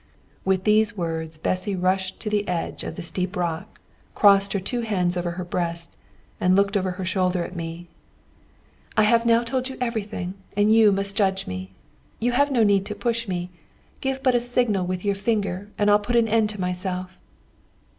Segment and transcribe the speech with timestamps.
[0.43, 3.79] With these words Bessy rushed to the edge of the steep rock,
[4.15, 5.95] crossed her two hands over her breast,
[6.39, 7.87] and looked over her shoulder at me.
[8.97, 11.73] "I have now told you everything, and you must judge me.
[12.19, 13.51] You have no need to push me.
[13.99, 17.19] Give but a signal with your finger and I'll put an end to myself!"